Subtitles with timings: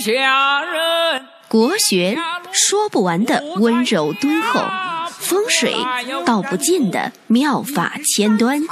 [0.00, 1.26] 下人。
[1.46, 2.16] 国学
[2.52, 4.64] 说不完的温柔敦厚，
[5.10, 5.74] 风水
[6.24, 8.62] 道不尽的妙法千端，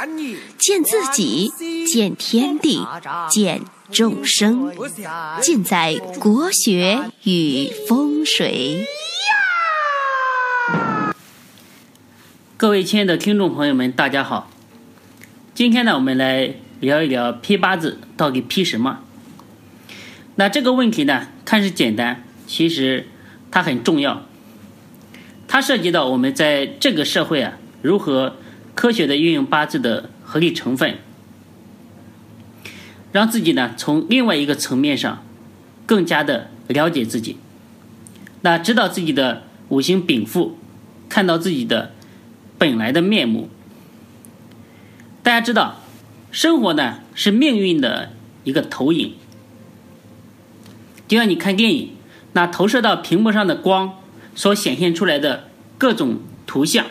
[0.57, 1.53] 见自己，
[1.87, 2.87] 见天地，
[3.29, 4.73] 见众生，
[5.41, 8.87] 尽在国学与风水。
[12.57, 14.49] 各位亲爱的听众朋友们，大家好。
[15.53, 19.01] 今天呢，我们来聊一聊批八字到底批什么？
[20.39, 23.09] 那这个问题呢，看似简单，其实
[23.51, 24.23] 它很重要。
[25.49, 28.37] 它涉及到我们在这个社会啊，如何
[28.77, 30.99] 科学的运用八字的合理成分，
[33.11, 35.25] 让自己呢从另外一个层面上
[35.85, 37.37] 更加的了解自己。
[38.43, 40.57] 那知道自己的五行禀赋，
[41.09, 41.93] 看到自己的。
[42.61, 43.49] 本来的面目，
[45.23, 45.81] 大家知道，
[46.33, 48.11] 生活呢是命运的
[48.43, 49.15] 一个投影，
[51.09, 51.97] 就像你看电影，
[52.35, 53.99] 那投射到屏幕上的光
[54.37, 56.87] 所显现出来的各种图像，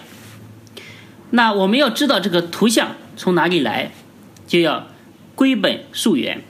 [1.30, 3.92] 那我们要知道这个图像从哪里来，
[4.48, 4.88] 就要
[5.36, 6.42] 归本溯源，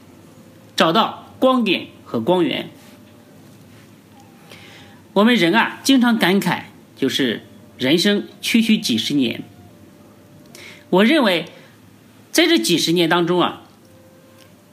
[0.75, 2.69] 找到光点和光源。
[5.13, 6.61] 我们人啊，经常感慨，
[6.95, 7.43] 就是。
[7.77, 9.43] 人生区区几十年，
[10.89, 11.45] 我认为，
[12.31, 13.61] 在这几十年当中啊，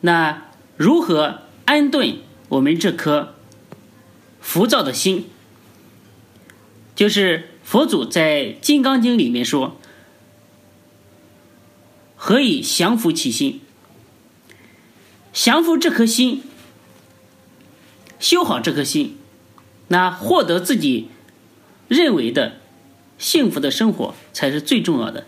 [0.00, 0.45] 那
[0.78, 2.17] 如何安顿
[2.48, 3.34] 我们这颗
[4.41, 5.27] 浮躁的心？
[6.95, 9.77] 就是佛祖在《金刚经》里面说
[12.17, 13.61] ：“何以降服其心？
[15.33, 16.42] 降服这颗心，
[18.19, 19.19] 修好这颗心，
[19.89, 21.09] 那获得自己
[21.89, 22.56] 认为的。”
[23.17, 25.25] 幸福的生活才是最重要的，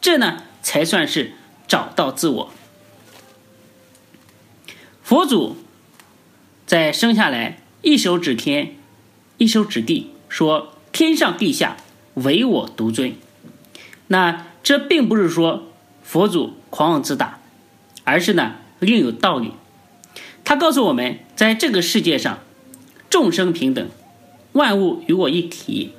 [0.00, 1.32] 这呢才算是
[1.68, 2.50] 找到自我。
[5.02, 5.58] 佛祖
[6.74, 8.74] 在生下来，一手指天，
[9.38, 11.76] 一手指地，说：“天上地下，
[12.14, 13.14] 唯我独尊。”
[14.08, 15.68] 那这并不是说
[16.02, 17.38] 佛祖狂妄自大，
[18.02, 19.52] 而是呢另有道理。
[20.42, 22.40] 他告诉我们，在这个世界上，
[23.08, 23.88] 众生平等，
[24.54, 25.92] 万物与我一体。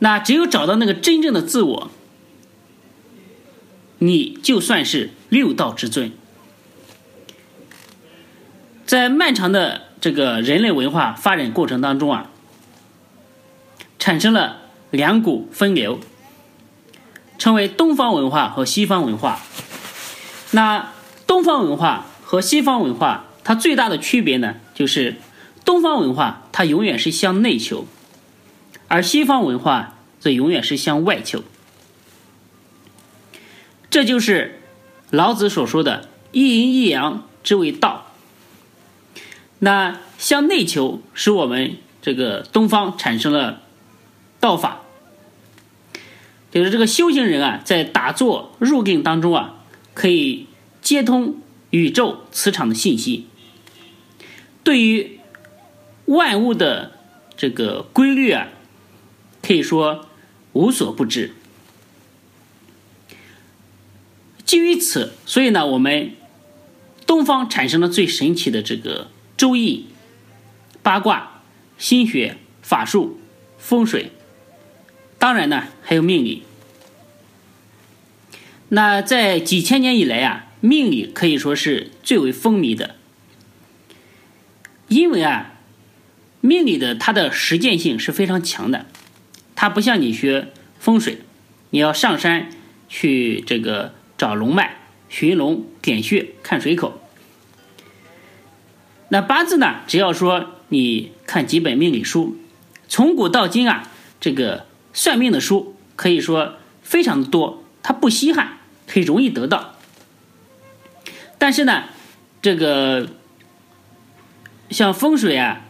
[0.00, 1.90] 那只有找到那个真正的自我，
[4.00, 6.12] 你就算是六道之尊。
[8.86, 12.30] 在漫长的这个人类文化发展过程当中啊，
[13.98, 14.58] 产生了
[14.90, 15.98] 两股分流，
[17.36, 19.40] 称为东方文化和西方文化。
[20.52, 20.92] 那
[21.26, 25.16] 东方文化和西方文化，它最大的区别呢，就是
[25.64, 27.86] 东方文化它永远是向内求。
[28.86, 31.42] 而西方文化则永远是向外求，
[33.90, 34.60] 这就是
[35.10, 38.04] 老子所说的“一阴一阳之谓道”。
[39.58, 43.62] 那向内求，使我们这个东方产生了
[44.40, 44.82] 道法，
[46.50, 50.46] 就是这个修行人啊，在打坐入定当中啊，可以
[50.80, 51.36] 接通
[51.70, 53.26] 宇宙磁场的信息，
[54.62, 55.20] 对于
[56.04, 56.92] 万物的
[57.36, 58.48] 这个规律啊。
[59.42, 60.08] 可以说
[60.54, 61.32] 无所不知。
[64.44, 66.16] 基于此，所以呢，我们
[67.06, 69.06] 东方产生了最神奇的这个
[69.36, 69.86] 周易、
[70.82, 71.42] 八卦、
[71.76, 73.20] 心学、法术、
[73.58, 74.12] 风水，
[75.18, 76.42] 当然呢，还有命理。
[78.68, 82.96] 那在几千年以来啊，命理可以说是最为风靡的，
[84.88, 85.52] 因为啊，
[86.40, 88.86] 命理的它的实践性是非常强的。
[89.54, 90.48] 它不像你学
[90.78, 91.20] 风水，
[91.70, 92.50] 你要上山
[92.88, 94.76] 去这个找龙脉、
[95.08, 97.00] 寻龙点穴、看水口。
[99.08, 99.76] 那八字呢？
[99.86, 102.36] 只要说你看几本命理书，
[102.88, 103.88] 从古到今啊，
[104.20, 109.74] 这个算命的书可以说非常的多，它不稀罕，很容易得到。
[111.38, 111.84] 但是呢，
[112.42, 113.08] 这个
[114.70, 115.62] 像风水啊，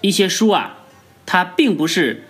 [0.00, 0.78] 一些书啊，
[1.26, 2.24] 它并不是。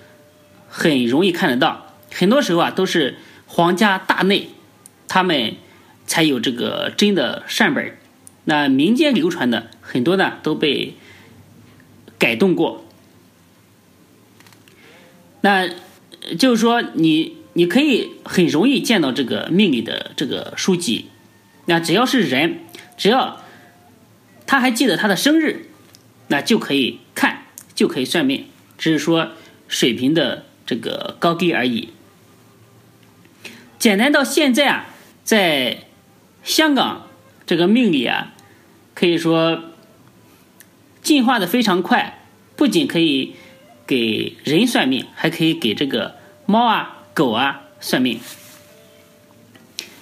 [0.70, 3.16] 很容易看得到，很多时候啊都是
[3.46, 4.50] 皇家大内，
[5.08, 5.56] 他们
[6.06, 7.96] 才有这个真的善本
[8.48, 10.94] 那民间流传的很多呢都被
[12.18, 12.84] 改动过。
[15.42, 15.68] 那
[16.38, 21.10] 就是说，你你可以很容易见到这个命理的这个书籍。
[21.66, 22.60] 那只要是人，
[22.96, 23.42] 只要
[24.46, 25.66] 他还记得他的生日，
[26.28, 28.46] 那就可以看，就可以算命。
[28.76, 29.32] 只是说
[29.68, 30.46] 水平的。
[30.68, 31.88] 这个高低而已。
[33.78, 34.84] 简单到现在啊，
[35.24, 35.84] 在
[36.44, 37.06] 香港
[37.46, 38.34] 这个命理啊，
[38.98, 39.62] 可以说
[41.02, 42.18] 进化的非常快，
[42.56, 43.36] 不仅可以
[43.86, 46.16] 给人算命，还可以给这个
[46.46, 48.18] 猫啊、狗啊算命。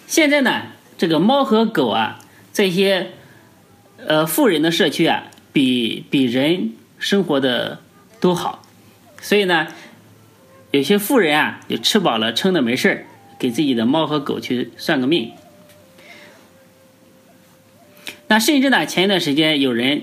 [0.07, 0.63] 现在呢，
[0.97, 2.21] 这个猫和狗啊，
[2.55, 3.13] 这些
[3.99, 7.81] 呃富人的社区啊，比比人生活的
[8.19, 8.63] 都好，
[9.21, 9.67] 所以呢，
[10.71, 13.07] 有些富人啊，就吃饱了撑的没事儿，
[13.39, 15.33] 给自己的猫和狗去算个命。
[18.29, 20.03] 那甚至呢，前一段时间有人，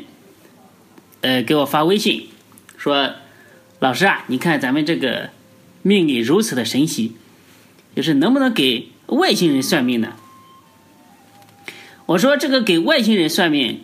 [1.21, 2.29] 呃，给我发微信
[2.77, 3.15] 说
[3.79, 5.29] ：“老师啊，你看咱们这个
[5.81, 7.17] 命理如此的神奇，
[7.95, 10.13] 就是能不能给外星人算命呢？”
[12.07, 13.81] 我说：“这个给外星人算命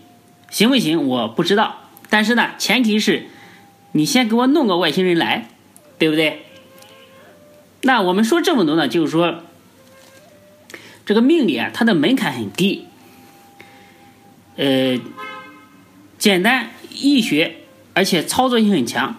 [0.49, 1.05] 行不行？
[1.07, 3.27] 我不知道，但是呢，前提是
[3.91, 5.49] 你先给我弄个外星人来，
[5.97, 6.45] 对不对？”
[7.83, 9.43] 那我们说这么多呢，就是说
[11.05, 12.85] 这个命理啊，它的门槛很低。
[14.59, 14.99] 呃，
[16.17, 17.61] 简单易学，
[17.93, 19.17] 而且操作性很强。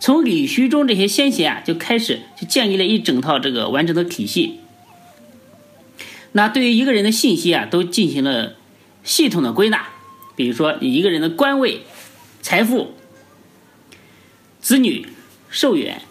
[0.00, 4.58] 从李虚中这些先贤啊，就开始就建立了一整套这个完整的体系。
[6.32, 8.56] 那对于一个人的信息啊，都进行了
[9.04, 9.86] 系统的归纳。
[10.34, 11.82] 比如说，你一个人的官位、
[12.40, 12.94] 财富、
[14.60, 15.06] 子女、
[15.50, 16.02] 寿元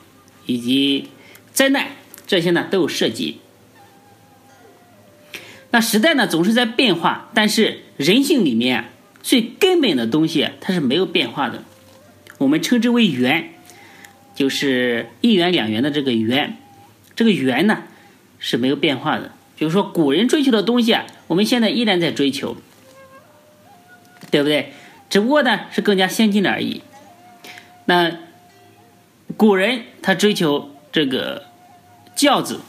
[0.45, 1.09] 以及
[1.51, 1.87] 灾难，
[2.25, 3.39] 这些呢都有涉及。
[5.71, 8.85] 那时代呢总是在变化，但是人性里面
[9.21, 11.63] 最根本的东西它是没有变化的，
[12.39, 13.53] 我们称之为缘，
[14.33, 16.57] 就是一元两元的这个元，
[17.15, 17.83] 这个元呢
[18.39, 19.31] 是没有变化的。
[19.55, 22.57] 比如说古人追求的东西啊，我们现在依然在追求，
[24.31, 24.73] 对不对？
[25.09, 26.81] 只不过呢是更加先进的而已。
[27.85, 28.17] 那
[29.37, 31.43] 古人他追求这个
[32.15, 32.61] 轿子，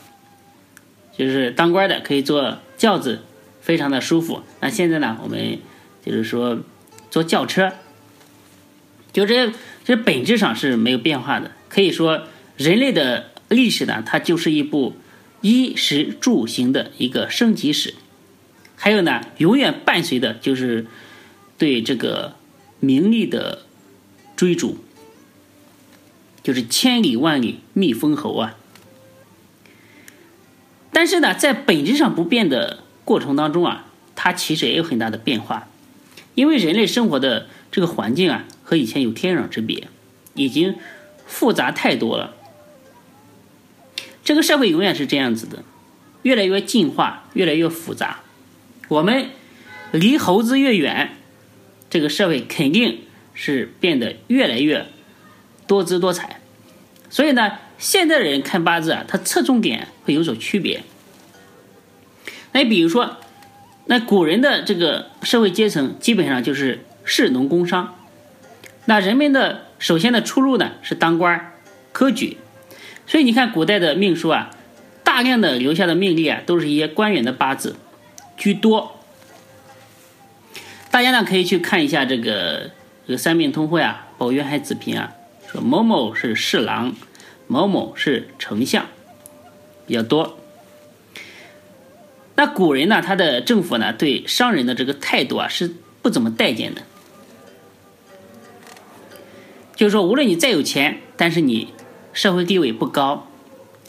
[1.17, 2.59] 就是当官的可以做。
[2.77, 3.23] 轿子
[3.63, 4.43] 非常的舒服。
[4.61, 5.59] 那现在呢，我们
[6.05, 6.59] 就是说
[7.11, 7.73] 坐轿车，
[9.13, 9.51] 就这
[9.85, 11.53] 这本质上是没有变化的。
[11.71, 12.25] 可以说，
[12.59, 14.97] 人类的历史呢，它就是一部
[15.41, 17.95] 衣食住行的一个升级史。
[18.77, 20.87] 还有呢，永远伴随的就是
[21.57, 22.35] 对这个
[22.81, 23.63] 名利的
[24.35, 24.79] 追逐，
[26.43, 28.57] 就是千里万里觅封侯啊。
[30.93, 35.69] 但是呢，在本质上不变的过程当中啊，它其实也有很大的变化，
[36.35, 39.89] 因为人类生活的这个环境啊，和以前有天壤之别，
[40.35, 40.77] 已经
[41.27, 42.35] 复杂太多了。
[44.25, 45.65] 这个社会永远是这样子的，
[46.23, 48.21] 越来越进化，越来越复杂。
[48.89, 49.31] 我们
[49.91, 51.17] 离猴子越远，
[51.91, 53.01] 这个社会肯定
[53.35, 54.87] 是变得越来越
[55.67, 56.41] 多姿多彩。
[57.11, 57.59] 所以呢。
[57.79, 60.85] 现在的人看八字啊，他侧重点会有所区别。
[62.53, 63.17] 那比如说，
[63.87, 67.95] 那古人的这个社会阶层基本上就是士农工商。
[68.85, 71.53] 那人们的首先的出路呢是当官、
[71.93, 72.39] 科举。
[73.07, 74.51] 所以你看古代的命书啊，
[75.03, 77.77] 大量的留下的命例啊，都是一些官员的八字
[78.37, 79.01] 居多。
[80.91, 82.71] 大家呢可以去看一下这个
[83.07, 85.13] 这个三命通会啊，宝渊海子平啊，
[85.51, 86.95] 说某某是侍郎。
[87.49, 88.87] 某某是丞相，
[89.87, 90.39] 比较多。
[92.43, 96.83] 那古人呢，他的政府呢，对商人的这个态度啊，是不怎么待见的。
[99.77, 101.69] 就是说，无论你再有钱，但是你
[102.13, 103.29] 社会地位不高，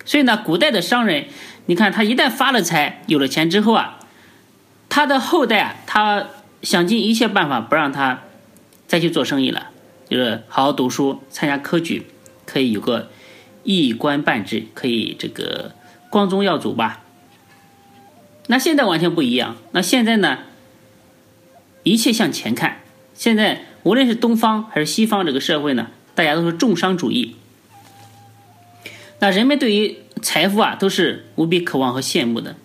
[0.05, 1.25] 所以呢，古代的商人，
[1.65, 3.97] 你看他一旦发了财，有了钱之后啊，
[4.87, 6.27] 他的后代啊，他
[6.61, 8.21] 想尽一切办法不让他
[8.85, 9.71] 再去做生意了，
[10.07, 12.05] 就是好好读书，参加科举，
[12.45, 13.09] 可以有个。
[13.63, 15.71] 一官半职，可以这个
[16.09, 17.02] 光宗耀祖吧？
[18.47, 19.55] 那现在完全不一样。
[19.71, 20.39] 那现在呢？
[21.83, 22.81] 一切向前看。
[23.13, 27.35] 现在无论是东方还是西方，这个社会呢，大家都是重商主义。
[29.19, 32.55] 那人们对于财富啊，都是无比渴望和羡慕的。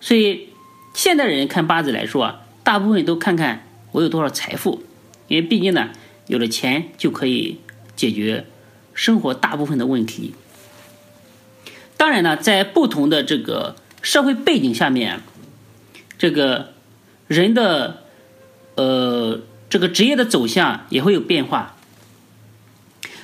[0.00, 0.48] 所以
[0.94, 4.82] 现代人看八字来说啊，大部分都看看我有多少财富，
[5.28, 5.90] 因为毕竟呢，
[6.26, 7.60] 有了钱就可以
[7.94, 8.46] 解决
[8.94, 10.34] 生活大部分的问题。
[11.96, 15.20] 当然呢，在不同的这个社会背景下面，
[16.18, 16.74] 这个
[17.28, 18.02] 人的
[18.74, 19.40] 呃
[19.70, 21.76] 这个职业的走向也会有变化。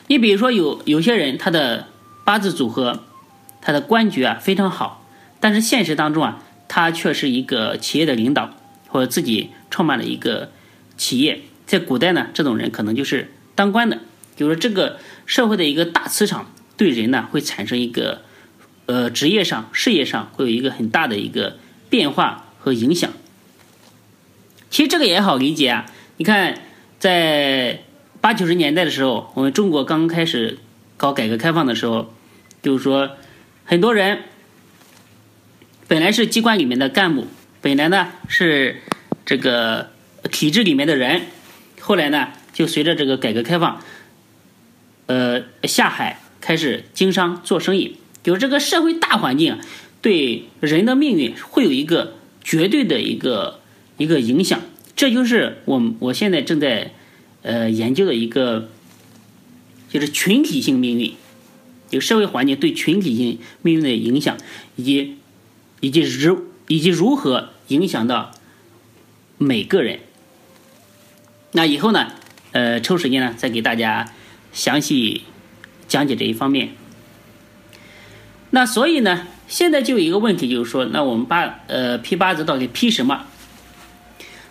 [0.06, 1.88] 你比如说，有有些人他的
[2.24, 3.02] 八字组合，
[3.60, 5.04] 他的官爵啊非常好，
[5.40, 8.54] 但是现实当中啊，他却是一个企业的领导，
[8.86, 10.52] 或者自己创办了一个
[10.96, 11.40] 企业。
[11.66, 13.98] 在古代呢，这种人可能就是当官的，
[14.36, 18.22] 就是这个社会的一个大磁场对人呢会产生一个。
[18.88, 21.58] 呃，职业上、事业上会有一个很大的一个
[21.90, 23.10] 变化和影响。
[24.70, 25.84] 其实这个也好理解啊。
[26.16, 26.58] 你看，
[26.98, 27.82] 在
[28.22, 30.56] 八九十年代的时候，我们中国刚开始
[30.96, 32.14] 搞改革开放的时候，
[32.62, 33.10] 就是说
[33.66, 34.22] 很多人
[35.86, 37.26] 本来是机关里面的干部，
[37.60, 38.80] 本来呢是
[39.26, 39.90] 这个
[40.30, 41.20] 体制里面的人，
[41.78, 43.82] 后来呢就随着这个改革开放，
[45.04, 49.58] 呃下海开始经商做生意，就是这个社会大环境
[50.02, 52.12] 对人的命运会有一个
[52.44, 53.60] 绝对的一个
[53.96, 54.60] 一个影响。
[54.94, 56.92] 这就是我我现在正在
[57.40, 58.68] 呃研究的一个，
[59.88, 61.14] 就是群体性命运，
[61.88, 64.36] 就社会环境对群体性命运的影响，
[64.76, 65.16] 以及
[65.80, 68.32] 以及如以及如何影响到
[69.38, 70.00] 每个人。
[71.52, 72.12] 那以后呢，
[72.52, 74.12] 呃，抽时间呢，再给大家
[74.52, 75.22] 详细
[75.88, 76.72] 讲解这一方面。
[78.50, 83.26] 那所以呢，现在就有一个问题，就是说，那我们八呃批八字到底批什么？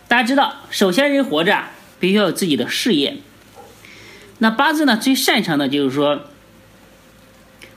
[0.08, 1.64] 大家知道，首先人活着
[2.00, 3.18] 必须要有自己的事业。
[4.40, 6.22] 那八字呢，最擅长的就是说，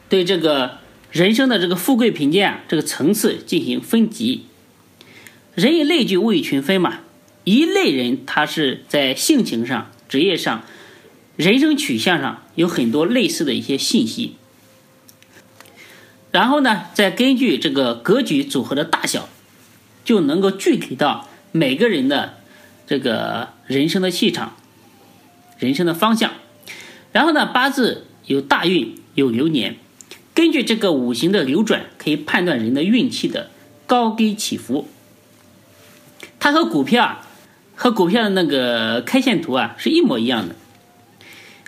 [0.09, 0.79] 对这个
[1.11, 4.47] 人生的这个富贵贫贱啊，这个层次进行分级。
[5.55, 6.99] 人以类聚，物以群分嘛。
[7.45, 10.63] 一类人，他是在性情上、职业上、
[11.37, 14.37] 人生取向上有很多类似的一些信息。
[16.31, 19.29] 然后呢，再根据这个格局组合的大小，
[20.05, 21.27] 就能够具体到。
[21.53, 22.35] 每个人的
[22.87, 24.55] 这个人生的气场、
[25.59, 26.31] 人生的方向，
[27.11, 29.75] 然后呢，八字有大运有流年，
[30.33, 33.51] 根据这个五行的流转，可以判断人的运气的
[33.89, 34.87] 高低起伏。
[36.39, 37.29] 它和股票啊，
[37.75, 40.55] 和股票的那个 K 线图啊是一模一样的。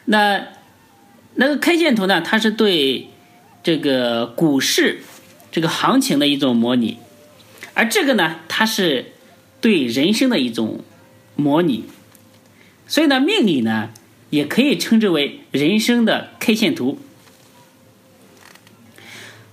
[0.05, 0.47] 那
[1.35, 3.09] 那个 K 线图呢，它是对
[3.63, 5.03] 这个股市
[5.51, 6.99] 这个行情的一种模拟，
[7.75, 9.13] 而这个呢，它是。
[9.63, 10.81] 对人生的一种
[11.37, 11.85] 模拟，
[12.89, 13.91] 所以呢，命理呢
[14.31, 16.99] 也可以称之为人生的 K 线图。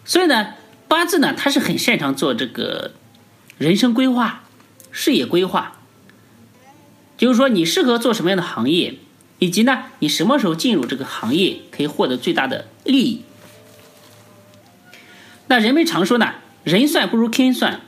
[0.04, 0.56] 所以呢，
[0.88, 2.94] 八字呢，它是很擅长做这个
[3.60, 4.46] 人生规划、
[4.90, 5.80] 事业规划，
[7.16, 8.96] 就是说你适合做什么样的行业，
[9.38, 13.22] 以及呢，你什么时候进入这个行业可以获得最大的利益。
[15.50, 17.82] 那人们常说呢，人算不如天算，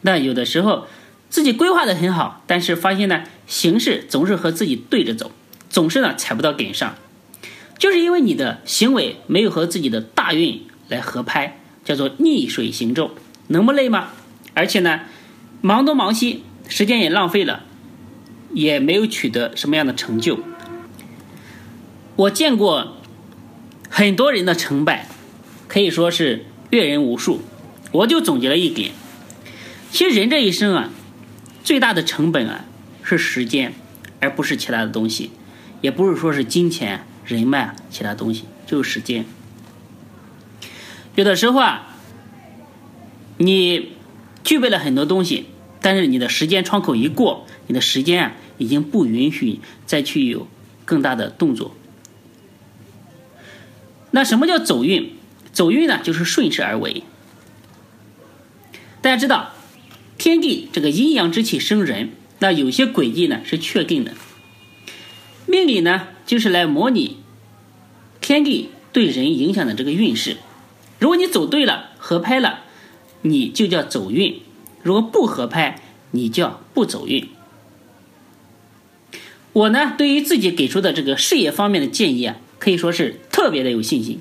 [0.00, 0.88] 那有的时候。
[1.32, 5.32] 自己规划的很好，但是发现呢，形势总是和自己对着走，
[5.70, 6.94] 总是呢踩不到点上，
[7.78, 13.12] 就是因为你的行为没有和自己的大运来合拍，叫做逆水行舟，
[13.46, 14.08] 能不累吗？
[14.52, 15.00] 而且呢，
[15.62, 17.62] 忙东忙西，时间也浪费了，
[18.52, 20.38] 也没有取得什么样的成就。
[22.16, 22.98] 我见过
[23.88, 25.08] 很多人的成败，
[25.66, 27.42] 可以说是阅人无数，
[27.92, 28.92] 我就总结了一点，
[29.90, 30.90] 其实人这一生啊。
[31.62, 32.64] 最大的成本啊，
[33.02, 33.74] 是时间，
[34.20, 35.30] 而不是其他的东西，
[35.82, 39.26] 也不是说是金钱、人脉其他东西，就是时间。
[41.14, 41.94] 有的时候啊，
[43.36, 43.92] 你
[44.42, 45.44] 具备了很多东西，
[45.82, 50.48] 但是你的时间窗口一过，你的时间啊，已经不允许再去有
[50.86, 51.76] 更大的动作。
[54.10, 55.12] 那什么叫走运？
[55.52, 57.02] 走运呢，就是顺势而为。
[59.00, 59.52] 大家知道。
[60.18, 64.12] 天地这个阴阳之气生人，那有些轨迹呢是确定的。
[65.46, 67.16] 命理呢就是来模拟
[68.20, 70.36] 天地对人影响的这个运势。
[71.00, 72.60] 如果你走对了，合拍了，
[73.22, 74.42] 你就叫走运；
[74.84, 75.80] 如果不合拍，
[76.12, 77.28] 你叫不走运。
[79.52, 84.20] 我呢对于自己给出的这个事业方面的建议啊，可以说是特别的有信心，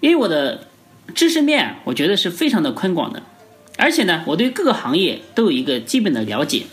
[0.00, 0.68] 因为我的
[1.14, 3.22] 知识面我觉得是非常的宽广的。
[3.76, 6.64] 而且呢，我对各个行业都有一个基本的了解，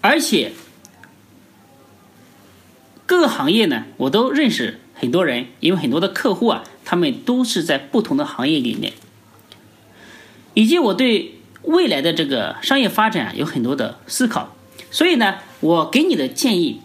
[0.00, 0.50] 而且
[3.06, 8.92] 各个行业呢，我都认识很多人，因为很多的客户啊，他们都是在不同的行业里面，
[10.54, 14.56] 以及我对未来的这个商业发展有很多的思考，
[14.90, 16.80] 所以呢，我给你的建议，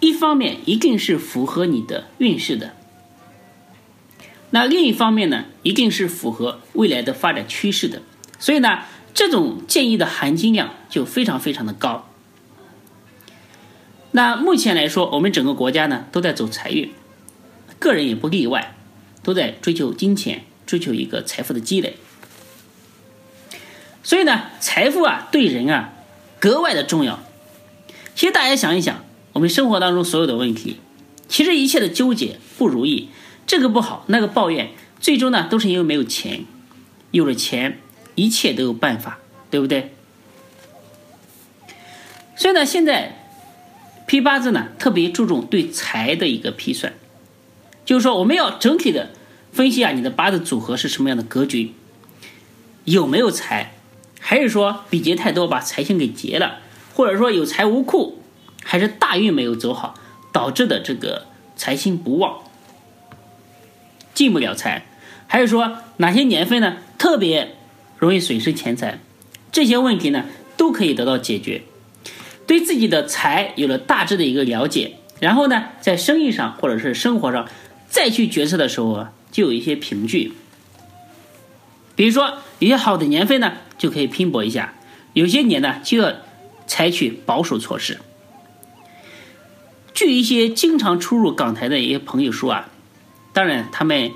[0.00, 2.74] 一方面一定是符合你的运势的。
[4.54, 8.02] 那另一方面呢，一定是符合未来的发展趋势的，
[8.38, 8.80] 所以呢，
[9.14, 12.06] 这种建议的含金量就非常非常的高。
[14.10, 16.90] 那目前来说，我们整个国家呢都在走财运，
[17.78, 18.76] 个人也不例外，
[19.22, 21.96] 都在追求金钱，追求一个财富的积累。
[24.02, 25.94] 所以呢，财富啊对人啊
[26.38, 27.22] 格外的重要。
[28.14, 30.76] 其实大家想一想，我们生活当中所有的问题，
[31.26, 33.08] 其实一切的纠结不如意。
[33.46, 34.70] 这个不好，那个抱怨，
[35.00, 36.44] 最终呢都是因为没有钱。
[37.10, 37.78] 有了钱，
[38.14, 39.18] 一切都有办法，
[39.50, 39.92] 对不对？
[42.34, 43.26] 所以呢，现在
[44.06, 46.94] 批八字呢，特别注重对财的一个批算，
[47.84, 49.10] 就是说我们要整体的
[49.52, 51.74] 分析啊，你的八字组合是什么样的格局，
[52.84, 53.74] 有没有财，
[54.18, 56.60] 还是说比劫太多把财星给劫了，
[56.94, 58.22] 或者说有财无库，
[58.64, 59.94] 还是大运没有走好
[60.32, 62.40] 导致的这个财星不旺，
[64.14, 64.86] 进不了财，
[65.26, 67.56] 还是说哪些年份呢特别
[67.98, 69.00] 容易损失钱财，
[69.50, 70.24] 这些问题呢
[70.56, 71.62] 都可以得到解决。
[72.46, 77.48] 对自己的财有了大致的一个了解，然后呢，在生意上或者是生活上
[77.88, 80.32] 再去决策的时候啊，就有一些凭据。
[81.94, 84.74] 比如说，有些好的年份呢，就可以拼搏一下；
[85.12, 86.12] 有些年呢，就要
[86.66, 88.00] 采取保守措施。
[89.94, 92.70] 据一些经常出入港台的一些朋友说啊，
[93.32, 94.12] 当然他们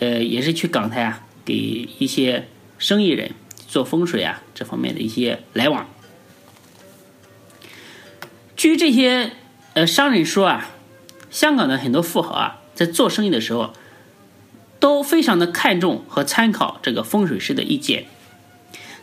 [0.00, 1.54] 呃也是去港台啊，给
[1.98, 2.48] 一些
[2.78, 3.32] 生意人
[3.66, 5.86] 做风水啊这方面的一些来往。
[8.56, 9.32] 据这些
[9.74, 10.70] 呃商人说啊，
[11.30, 13.72] 香港的很多富豪啊，在做生意的时候，
[14.78, 18.06] 都非常的看重和参考这个风水师的意见。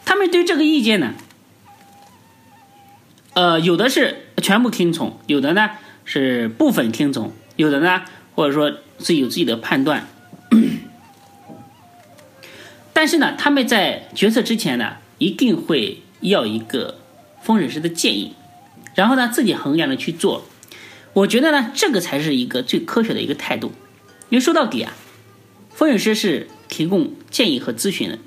[0.06, 1.14] 他们对这个意见呢，
[3.34, 5.72] 呃，有的是全部听从，有的呢
[6.06, 8.04] 是部分听从，有的呢
[8.36, 10.08] 或者说是有自己的判断。
[12.94, 17.00] 但是呢，他们在决策之前呢，一定会要一个
[17.42, 18.34] 风水师的建议。
[18.94, 20.46] 然后呢，自己衡量的去做，
[21.14, 23.72] 我觉得呢，这个才是一个最科学的一个态度。
[24.30, 24.94] 因为说到底啊，
[25.74, 28.20] 风水师是提供建议和咨询的，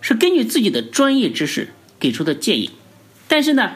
[0.00, 2.70] 是根据自己的专业知识给出的建议。
[3.26, 3.72] 但是呢，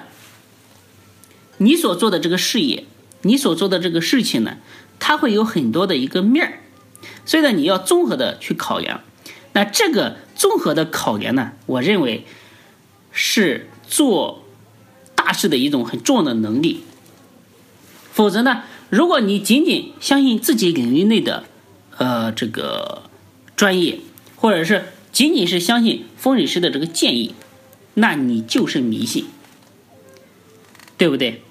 [1.59, 2.85] 你所做的这个事业，
[3.23, 4.59] 你所做的这个事情呢，
[5.03, 6.53] 它会有很多的一个面儿，
[7.27, 9.01] 所以呢，你要综合的去考量。
[9.53, 12.25] 那这个综合的考量呢，我认为
[13.11, 14.39] 是做。
[15.15, 16.83] 大事的一种很重要的能力，
[18.13, 21.45] 否则呢，如果你仅仅相信自己领域内的，
[21.97, 23.05] 呃，这个
[23.55, 24.01] 专业，
[24.35, 27.37] 或者是仅仅是相信风水师的这个建议，
[27.95, 29.27] 那你就是迷信，
[30.99, 31.43] 对不对？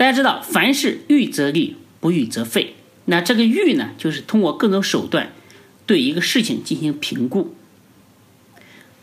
[0.00, 2.74] 大家知道，凡事预则立，不预则废。
[3.04, 5.30] 那这个预呢，就是通过各种手段
[5.84, 7.54] 对一个事情进行评估，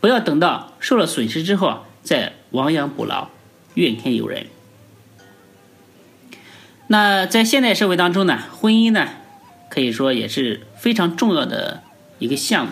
[0.01, 1.83] 不要等到受了损失之后啊。
[2.01, 3.29] 在亡羊补牢，
[3.75, 4.47] 怨天尤人。
[6.87, 9.09] 那在现代社会当中呢，婚姻呢，
[9.69, 11.83] 可以说也是非常重要的
[12.17, 12.71] 一个项目。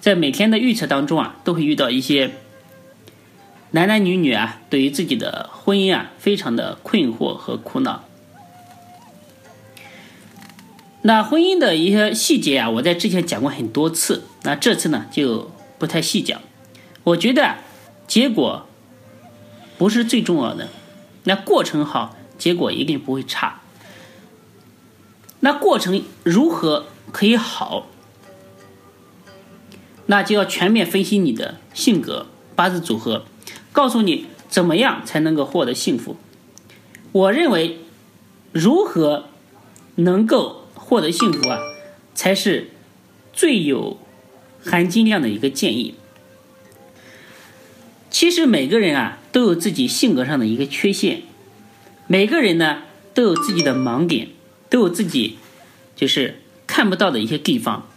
[0.00, 2.30] 在每天的预测当中啊，都会遇到一些
[3.70, 8.04] 男男女女啊，对于自己的婚姻啊，非常的困惑和苦恼。
[11.02, 16.40] 那婚姻的一些细节啊，我在之前讲过很多次，那这次呢就不太细讲。
[17.04, 17.56] 我觉得。
[18.08, 18.66] 结果
[19.76, 20.70] 不是最重要的，
[21.24, 23.60] 那过程好，结果一定不会差。
[25.40, 27.86] 那过程如何可以好？
[30.06, 33.26] 那就要全面分析你的性格、八字组合，
[33.78, 36.16] 告诉你怎么样才能够获得幸福。
[37.12, 37.78] 我认为，
[38.50, 39.28] 如何
[39.94, 41.60] 能够获得幸福啊，
[42.12, 42.70] 才是
[43.32, 43.96] 最有
[44.64, 45.94] 含金量的一个建议。
[48.10, 51.22] 其实每个人啊都有自己性格上的一个缺陷，
[52.08, 52.82] 每个人呢
[53.14, 54.30] 都有自己的盲点，
[54.68, 55.38] 都有自己
[55.94, 57.88] 就是看不到的一些地方。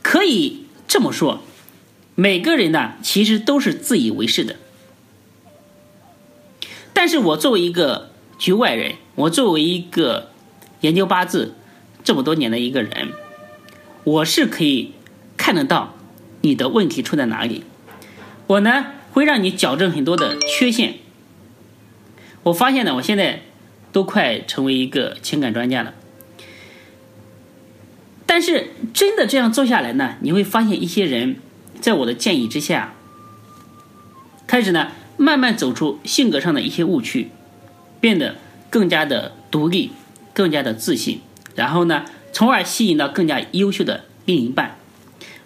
[0.00, 1.42] 可以这么说，
[2.20, 4.56] 每个人呢其实都是自以为是的。
[6.92, 10.28] 但是我作为一个局外人，我作为一个
[10.82, 11.54] 研究八字
[12.04, 13.12] 这么多年的一个人，
[14.04, 14.92] 我是可以
[15.38, 15.94] 看得到
[16.42, 17.64] 你的问题出在哪里。
[18.48, 20.96] 我呢会让你矫正很多的缺陷。
[22.42, 23.44] 我发现呢，我现在
[23.92, 25.94] 都快成为一个情感专家了。
[28.26, 31.36] 但是真的这样做下来呢，你会发现一些人
[31.80, 32.94] 在我的建议之下，
[34.46, 37.30] 开始呢慢慢走出性格上的一些误区，
[38.00, 38.36] 变得
[38.68, 39.92] 更加的独立，
[40.32, 41.20] 更加的自信，
[41.54, 44.76] 然后呢，从而吸引到更加优秀的另一半。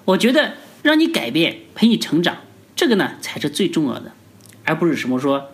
[0.05, 2.39] 我觉得让你改变，陪你成长。
[2.77, 4.13] 这个呢才是最重要的，
[4.65, 5.51] 而不是什么说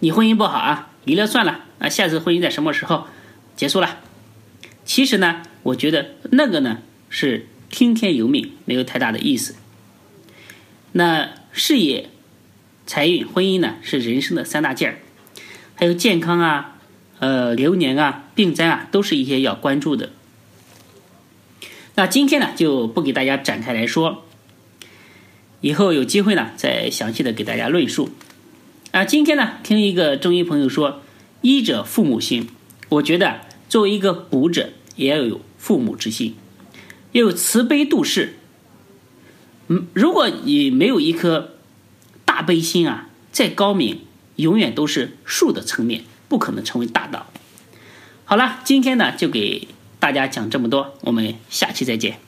[0.00, 3.06] 你婚姻不好啊，离了算了啊，下次婚姻在什么时候
[3.54, 3.98] 结束了？
[4.84, 9.54] 其实呢，我觉得那个呢是听天由命，没有太大的意思。
[10.92, 12.08] 那事业、
[12.86, 14.98] 财运、婚姻呢是人生的三大件儿，
[15.74, 16.78] 还有健康啊、
[17.18, 20.10] 呃流年啊、病灾啊，都是一些要关注的。
[21.94, 24.22] 那今天呢就不给大家展开来说。
[25.62, 28.10] 以后有机会呢，再详细的给大家论述。
[28.92, 31.02] 啊，今天呢，听一个中医朋友说，
[31.40, 32.48] 医者父母心。
[32.90, 36.36] 我觉得作为一个补者，也要有父母之心，
[37.16, 38.34] 要有慈悲度世。
[39.68, 41.54] 嗯，如果你没有一颗
[42.26, 44.02] 大悲心啊，再高明，
[44.36, 47.26] 永远都是术的层面，不可能成为大道。
[48.26, 49.66] 好了，今天呢就给
[49.98, 52.20] 大家讲这么多，我们下期再见。